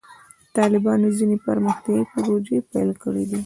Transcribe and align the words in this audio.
طالبانو 0.57 1.07
ځینې 1.17 1.37
پرمختیایي 1.47 2.03
پروژې 2.13 2.57
پیل 2.71 2.89
کړې 3.03 3.23
دي. 3.29 3.39